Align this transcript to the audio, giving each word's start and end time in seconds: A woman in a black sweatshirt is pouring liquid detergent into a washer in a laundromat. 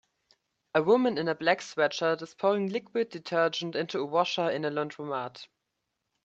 A 0.73 0.81
woman 0.81 1.19
in 1.19 1.27
a 1.27 1.35
black 1.35 1.59
sweatshirt 1.59 2.23
is 2.23 2.33
pouring 2.33 2.69
liquid 2.69 3.09
detergent 3.11 3.75
into 3.75 3.99
a 3.99 4.03
washer 4.07 4.49
in 4.49 4.65
a 4.65 4.71
laundromat. 4.71 5.45